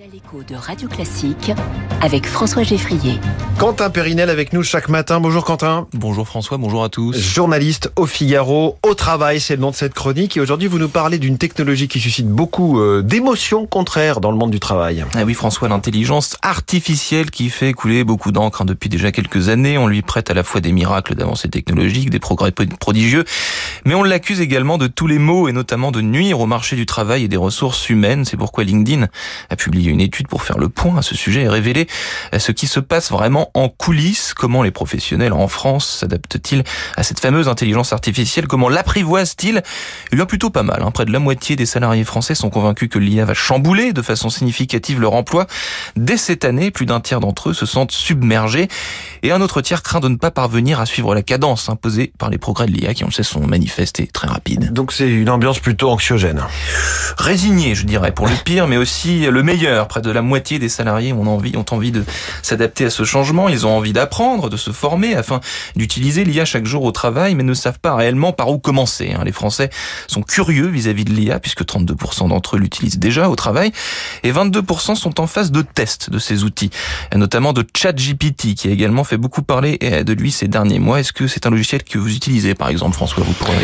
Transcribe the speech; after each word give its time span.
L'écho 0.00 0.42
de 0.42 0.54
Radio 0.54 0.88
Classique 0.88 1.52
avec 2.00 2.26
François 2.26 2.62
Geffrier. 2.62 3.20
Quentin 3.58 3.90
Périnel 3.90 4.30
avec 4.30 4.54
nous 4.54 4.62
chaque 4.62 4.88
matin. 4.88 5.20
Bonjour 5.20 5.44
Quentin. 5.44 5.86
Bonjour 5.92 6.26
François, 6.26 6.56
bonjour 6.56 6.82
à 6.82 6.88
tous. 6.88 7.16
Journaliste 7.16 7.92
au 7.96 8.06
Figaro, 8.06 8.78
au 8.82 8.94
travail, 8.94 9.38
c'est 9.38 9.56
le 9.56 9.60
nom 9.60 9.70
de 9.70 9.76
cette 9.76 9.92
chronique. 9.92 10.36
Et 10.36 10.40
aujourd'hui, 10.40 10.66
vous 10.66 10.78
nous 10.78 10.88
parlez 10.88 11.18
d'une 11.18 11.36
technologie 11.36 11.88
qui 11.88 12.00
suscite 12.00 12.26
beaucoup 12.26 12.80
euh, 12.80 13.02
d'émotions 13.02 13.66
contraires 13.66 14.20
dans 14.20 14.30
le 14.30 14.38
monde 14.38 14.50
du 14.50 14.60
travail. 14.60 15.04
Ah 15.14 15.24
oui 15.24 15.34
François, 15.34 15.68
l'intelligence 15.68 16.36
artificielle 16.40 17.30
qui 17.30 17.50
fait 17.50 17.74
couler 17.74 18.02
beaucoup 18.02 18.32
d'encre 18.32 18.62
hein, 18.62 18.64
depuis 18.64 18.88
déjà 18.88 19.12
quelques 19.12 19.50
années. 19.50 19.76
On 19.76 19.86
lui 19.86 20.00
prête 20.00 20.30
à 20.30 20.34
la 20.34 20.42
fois 20.42 20.60
des 20.62 20.72
miracles 20.72 21.14
d'avancées 21.14 21.50
technologiques, 21.50 22.08
des 22.08 22.18
progrès 22.18 22.50
prodigieux, 22.50 23.24
mais 23.84 23.94
on 23.94 24.02
l'accuse 24.02 24.40
également 24.40 24.78
de 24.78 24.86
tous 24.86 25.06
les 25.06 25.18
maux 25.18 25.48
et 25.48 25.52
notamment 25.52 25.92
de 25.92 26.00
nuire 26.00 26.40
au 26.40 26.46
marché 26.46 26.76
du 26.76 26.86
travail 26.86 27.24
et 27.24 27.28
des 27.28 27.36
ressources 27.36 27.88
humaines. 27.88 28.24
C'est 28.24 28.36
pourquoi 28.36 28.64
LinkedIn 28.64 29.08
a 29.50 29.56
publié 29.56 29.90
une 29.90 30.00
étude 30.00 30.28
pour 30.28 30.42
faire 30.42 30.58
le 30.58 30.68
point 30.68 30.98
à 30.98 31.02
ce 31.02 31.14
sujet 31.14 31.42
et 31.42 31.48
révéler 31.48 31.86
ce 32.38 32.52
qui 32.52 32.66
se 32.66 32.80
passe 32.80 33.10
vraiment 33.10 33.50
en 33.54 33.68
coulisses, 33.68 34.34
comment 34.34 34.62
les 34.62 34.70
professionnels 34.70 35.32
en 35.32 35.48
France 35.48 35.98
s'adaptent-ils 36.00 36.64
à 36.96 37.02
cette 37.02 37.20
fameuse 37.20 37.48
intelligence 37.48 37.92
artificielle, 37.92 38.46
comment 38.46 38.68
l'apprivoisent-ils? 38.68 39.62
Eh 40.12 40.16
bien 40.16 40.26
plutôt 40.26 40.50
pas 40.50 40.62
mal, 40.62 40.82
hein. 40.82 40.90
près 40.90 41.04
de 41.04 41.12
la 41.12 41.18
moitié 41.18 41.56
des 41.56 41.66
salariés 41.66 42.04
français 42.04 42.34
sont 42.34 42.50
convaincus 42.50 42.88
que 42.88 42.98
l'IA 42.98 43.24
va 43.24 43.34
chambouler 43.34 43.92
de 43.92 44.02
façon 44.02 44.30
significative 44.30 45.00
leur 45.00 45.14
emploi. 45.14 45.46
Dès 45.96 46.16
cette 46.16 46.44
année, 46.44 46.70
plus 46.70 46.86
d'un 46.86 47.00
tiers 47.00 47.20
d'entre 47.20 47.50
eux 47.50 47.54
se 47.54 47.66
sentent 47.66 47.92
submergés 47.92 48.68
et 49.22 49.32
un 49.32 49.40
autre 49.40 49.60
tiers 49.60 49.82
craint 49.82 50.00
de 50.00 50.08
ne 50.08 50.16
pas 50.16 50.30
parvenir 50.30 50.80
à 50.80 50.86
suivre 50.86 51.14
la 51.14 51.22
cadence 51.22 51.68
imposée 51.68 52.12
par 52.18 52.30
les 52.30 52.38
progrès 52.38 52.66
de 52.66 52.72
l'IA 52.72 52.94
qui, 52.94 53.04
on 53.04 53.08
le 53.08 53.12
sait, 53.12 53.22
sont 53.22 53.46
et 53.78 54.06
très. 54.06 54.28
Donc 54.70 54.92
c'est 54.92 55.08
une 55.08 55.28
ambiance 55.28 55.58
plutôt 55.58 55.90
anxiogène. 55.90 56.42
Résigné, 57.18 57.74
je 57.74 57.84
dirais, 57.84 58.12
pour 58.12 58.26
le 58.26 58.34
pire, 58.44 58.66
mais 58.66 58.76
aussi 58.76 59.26
le 59.26 59.42
meilleur. 59.42 59.88
Près 59.88 60.00
de 60.00 60.10
la 60.10 60.22
moitié 60.22 60.58
des 60.58 60.68
salariés 60.68 61.12
ont 61.12 61.26
envie, 61.26 61.56
ont 61.56 61.64
envie 61.70 61.92
de 61.92 62.04
s'adapter 62.42 62.86
à 62.86 62.90
ce 62.90 63.04
changement. 63.04 63.48
Ils 63.48 63.66
ont 63.66 63.76
envie 63.76 63.92
d'apprendre, 63.92 64.48
de 64.48 64.56
se 64.56 64.70
former 64.70 65.14
afin 65.14 65.40
d'utiliser 65.76 66.24
l'IA 66.24 66.44
chaque 66.44 66.66
jour 66.66 66.84
au 66.84 66.92
travail, 66.92 67.34
mais 67.34 67.42
ne 67.42 67.54
savent 67.54 67.78
pas 67.78 67.94
réellement 67.94 68.32
par 68.32 68.50
où 68.50 68.58
commencer. 68.58 69.14
Hein. 69.16 69.22
Les 69.24 69.32
Français 69.32 69.70
sont 70.06 70.22
curieux 70.22 70.66
vis-à-vis 70.66 71.04
de 71.04 71.12
l'IA 71.12 71.38
puisque 71.38 71.62
32% 71.62 72.28
d'entre 72.28 72.56
eux 72.56 72.58
l'utilisent 72.58 72.98
déjà 72.98 73.28
au 73.28 73.36
travail 73.36 73.72
et 74.22 74.32
22% 74.32 74.94
sont 74.94 75.20
en 75.20 75.26
phase 75.26 75.50
de 75.50 75.62
test 75.62 76.10
de 76.10 76.18
ces 76.18 76.44
outils, 76.44 76.70
notamment 77.14 77.52
de 77.52 77.64
ChatGPT 77.76 78.54
qui 78.54 78.68
a 78.68 78.70
également 78.70 79.04
fait 79.04 79.18
beaucoup 79.18 79.42
parler 79.42 79.78
de 79.78 80.12
lui 80.12 80.32
ces 80.32 80.48
derniers 80.48 80.78
mois. 80.78 81.00
Est-ce 81.00 81.12
que 81.12 81.26
c'est 81.26 81.46
un 81.46 81.50
logiciel 81.50 81.84
que 81.84 81.98
vous 81.98 82.14
utilisez 82.14 82.54
par 82.54 82.68
exemple, 82.68 82.94
François, 82.94 83.22
vous 83.24 83.32
pourrez 83.32 83.61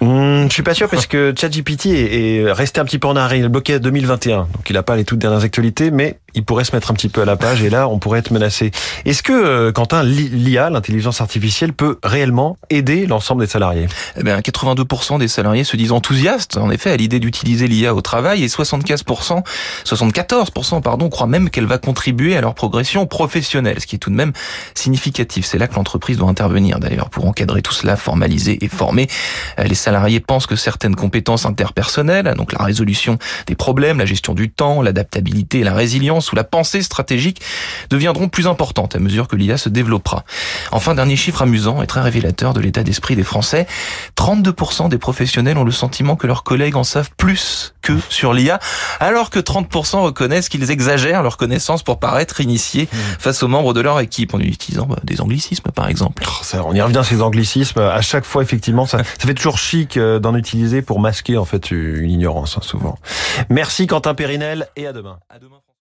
mmh, 0.00 0.48
Je 0.48 0.52
suis 0.52 0.62
pas 0.62 0.74
sûr 0.74 0.88
parce 0.88 1.06
que 1.06 1.34
ChatGPT 1.36 1.86
est 1.86 2.52
resté 2.52 2.80
un 2.80 2.84
petit 2.84 2.98
peu 2.98 3.08
en 3.08 3.16
arrêt, 3.16 3.38
il 3.38 3.44
est 3.44 3.48
bloqué 3.48 3.74
à 3.74 3.78
2021, 3.78 4.48
donc 4.52 4.68
il 4.68 4.74
n'a 4.74 4.82
pas 4.82 4.96
les 4.96 5.04
toutes 5.04 5.18
dernières 5.18 5.44
actualités, 5.44 5.90
mais 5.90 6.18
il 6.34 6.44
pourrait 6.44 6.64
se 6.64 6.74
mettre 6.74 6.90
un 6.90 6.94
petit 6.94 7.08
peu 7.08 7.22
à 7.22 7.24
la 7.24 7.36
page 7.36 7.62
et 7.62 7.70
là, 7.70 7.88
on 7.88 7.98
pourrait 7.98 8.18
être 8.18 8.30
menacé. 8.30 8.70
Est-ce 9.04 9.22
que, 9.22 9.32
euh, 9.32 9.72
Quentin, 9.72 10.02
l'IA, 10.02 10.70
l'intelligence 10.70 11.20
artificielle, 11.20 11.72
peut 11.72 11.98
réellement 12.02 12.56
aider 12.70 13.06
l'ensemble 13.06 13.42
des 13.42 13.50
salariés? 13.50 13.86
Eh 14.18 14.22
bien, 14.22 14.40
82% 14.40 15.18
des 15.18 15.28
salariés 15.28 15.64
se 15.64 15.76
disent 15.76 15.92
enthousiastes, 15.92 16.56
en 16.56 16.70
effet, 16.70 16.90
à 16.90 16.96
l'idée 16.96 17.20
d'utiliser 17.20 17.68
l'IA 17.68 17.94
au 17.94 18.00
travail 18.00 18.42
et 18.42 18.48
75%, 18.48 19.42
74%, 19.84 20.82
pardon, 20.82 21.08
croient 21.08 21.26
même 21.26 21.50
qu'elle 21.50 21.66
va 21.66 21.78
contribuer 21.78 22.36
à 22.36 22.40
leur 22.40 22.54
progression 22.54 23.06
professionnelle, 23.06 23.80
ce 23.80 23.86
qui 23.86 23.96
est 23.96 23.98
tout 23.98 24.10
de 24.10 24.16
même 24.16 24.32
significatif. 24.74 25.46
C'est 25.46 25.58
là 25.58 25.68
que 25.68 25.74
l'entreprise 25.74 26.18
doit 26.18 26.28
intervenir, 26.28 26.78
d'ailleurs, 26.78 27.10
pour 27.10 27.26
encadrer 27.26 27.62
tout 27.62 27.72
cela, 27.72 27.96
formaliser 27.96 28.64
et 28.64 28.68
former. 28.68 29.08
Euh, 29.58 29.64
les 29.64 29.74
salariés 29.74 30.20
pensent 30.20 30.46
que 30.46 30.56
certaines 30.56 30.96
compétences 30.96 31.46
interpersonnelles, 31.46 32.34
donc 32.36 32.52
la 32.52 32.64
résolution 32.64 33.18
des 33.46 33.54
problèmes, 33.54 33.98
la 33.98 34.06
gestion 34.06 34.34
du 34.34 34.50
temps, 34.50 34.82
l'adaptabilité 34.82 35.54
la 35.62 35.74
résilience, 35.74 36.23
ou 36.32 36.36
la 36.36 36.44
pensée 36.44 36.82
stratégique 36.82 37.40
deviendront 37.90 38.28
plus 38.28 38.46
importantes 38.46 38.96
à 38.96 38.98
mesure 38.98 39.28
que 39.28 39.36
l'IA 39.36 39.58
se 39.58 39.68
développera. 39.68 40.24
Enfin, 40.72 40.94
dernier 40.94 41.16
chiffre 41.16 41.42
amusant 41.42 41.82
et 41.82 41.86
très 41.86 42.00
révélateur 42.00 42.54
de 42.54 42.60
l'état 42.60 42.82
d'esprit 42.82 43.16
des 43.16 43.22
Français, 43.22 43.66
32% 44.16 44.88
des 44.88 44.98
professionnels 44.98 45.58
ont 45.58 45.64
le 45.64 45.72
sentiment 45.72 46.16
que 46.16 46.26
leurs 46.26 46.42
collègues 46.42 46.76
en 46.76 46.84
savent 46.84 47.10
plus 47.16 47.74
que 47.82 47.92
sur 48.08 48.32
l'IA, 48.32 48.58
alors 49.00 49.30
que 49.30 49.38
30% 49.38 50.02
reconnaissent 50.02 50.48
qu'ils 50.48 50.70
exagèrent 50.70 51.22
leur 51.22 51.36
connaissance 51.36 51.82
pour 51.82 51.98
paraître 51.98 52.40
initiés 52.40 52.88
mmh. 52.90 52.96
face 53.18 53.42
aux 53.42 53.48
membres 53.48 53.74
de 53.74 53.80
leur 53.80 54.00
équipe 54.00 54.34
en 54.34 54.40
utilisant 54.40 54.86
bah, 54.86 54.96
des 55.04 55.20
anglicismes 55.20 55.70
par 55.70 55.88
exemple. 55.88 56.24
Oh, 56.26 56.30
ça, 56.42 56.64
on 56.64 56.74
y 56.74 56.80
revient 56.80 57.02
ces 57.04 57.22
anglicismes. 57.22 57.80
À 57.80 58.00
chaque 58.00 58.24
fois, 58.24 58.42
effectivement, 58.42 58.86
ça, 58.86 58.98
ça 58.98 59.26
fait 59.26 59.34
toujours 59.34 59.58
chic 59.58 59.96
euh, 59.96 60.18
d'en 60.18 60.34
utiliser 60.34 60.82
pour 60.82 61.00
masquer 61.00 61.36
en 61.36 61.44
fait 61.44 61.70
une 61.70 62.10
ignorance 62.10 62.56
hein, 62.56 62.62
souvent. 62.62 62.98
Merci 63.48 63.86
Quentin 63.86 64.14
Périnel 64.14 64.68
et 64.76 64.86
à 64.86 64.92
demain. 64.92 65.18
À 65.28 65.38
demain. 65.38 65.64